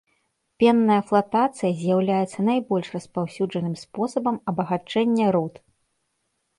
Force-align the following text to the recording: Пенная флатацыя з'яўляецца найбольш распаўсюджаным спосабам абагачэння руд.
Пенная 0.61 0.97
флатацыя 1.09 1.71
з'яўляецца 1.83 2.47
найбольш 2.49 2.87
распаўсюджаным 2.97 3.75
спосабам 3.85 4.35
абагачэння 4.53 5.27
руд. 5.41 5.67